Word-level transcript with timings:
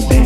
the. 0.00 0.25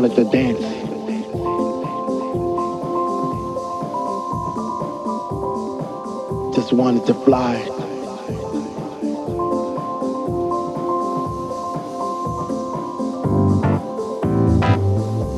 wanted 0.00 0.14
to 0.14 0.24
dance. 0.30 0.60
Just 6.54 6.72
wanted 6.72 7.04
to 7.06 7.14
fly. 7.14 7.56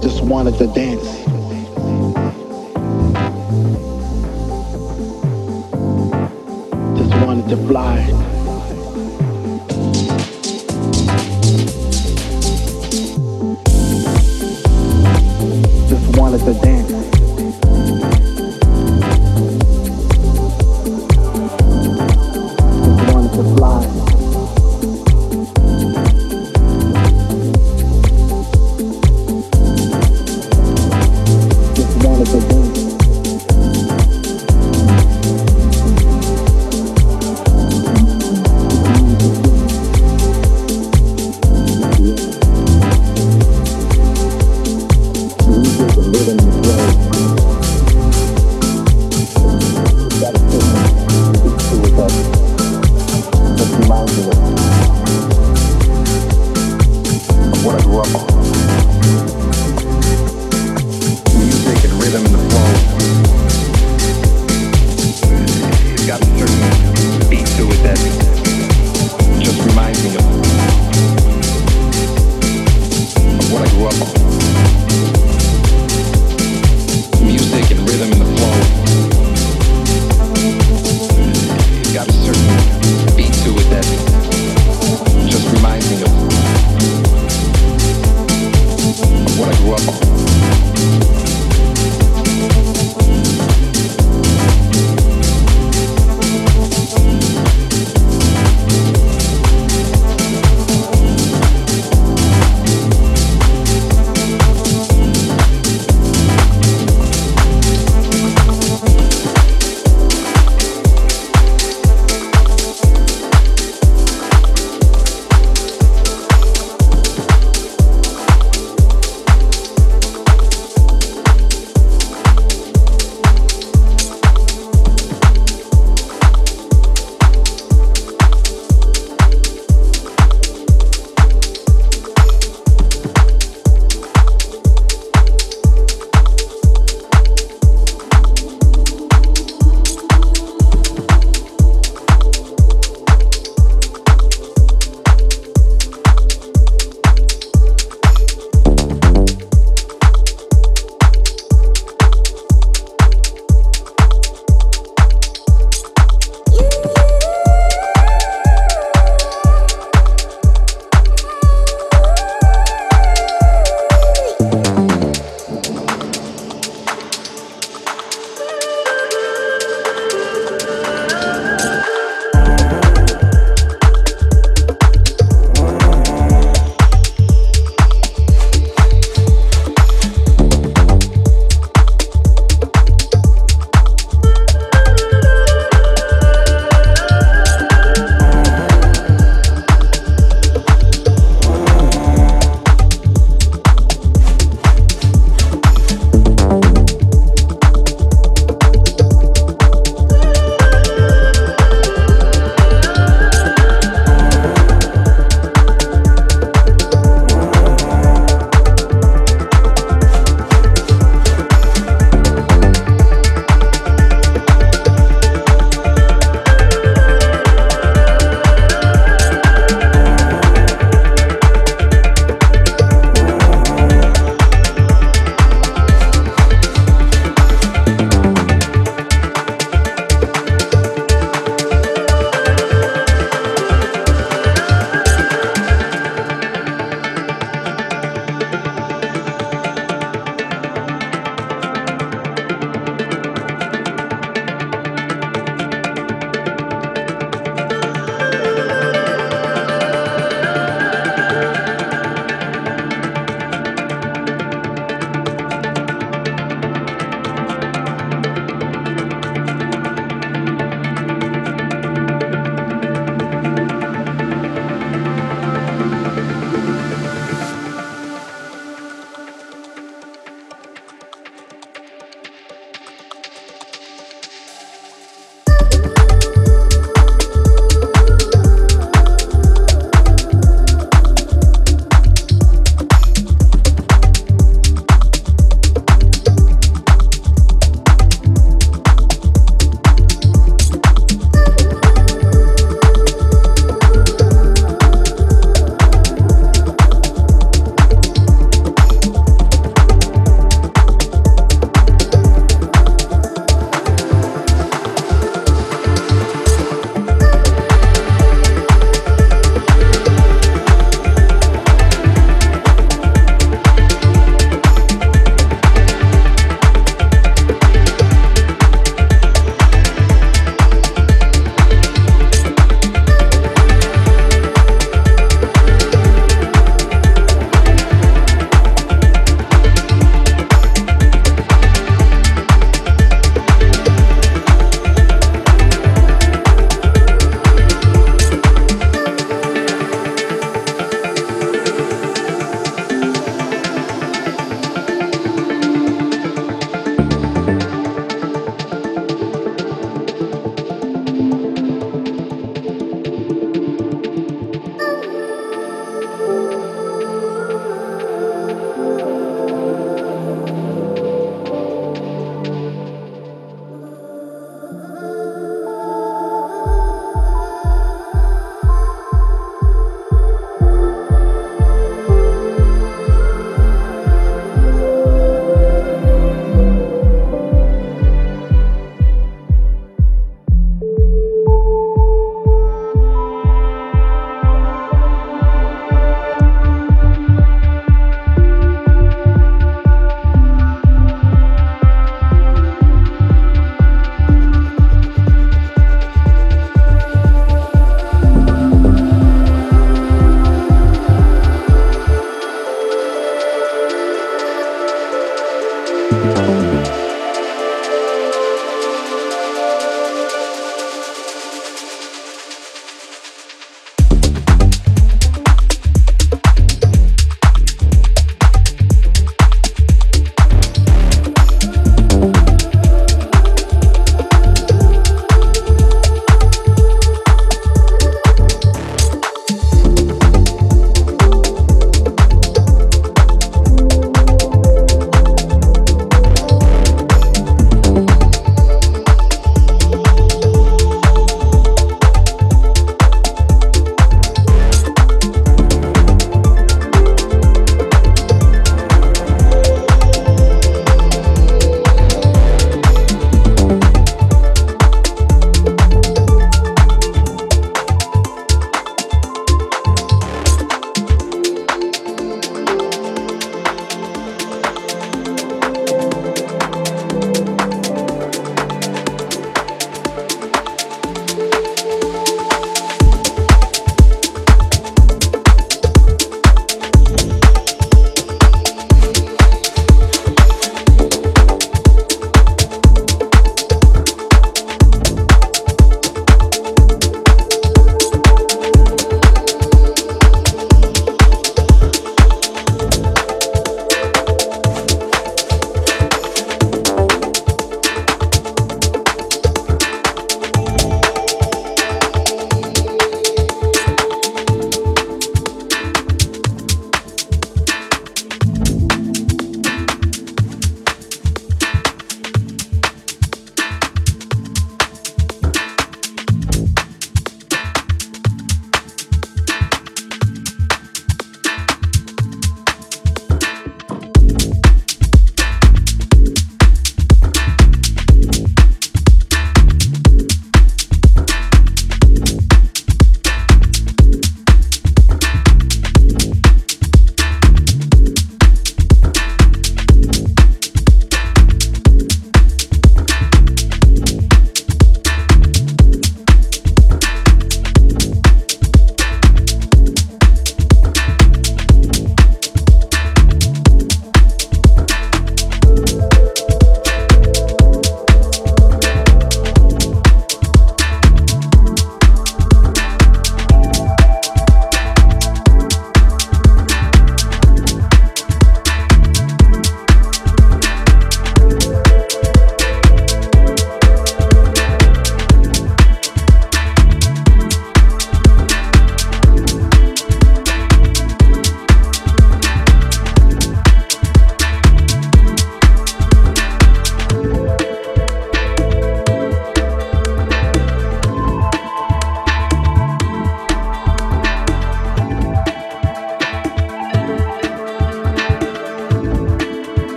Just 0.00 0.22
wanted 0.22 0.56
to 0.58 0.68
dance. 0.68 1.23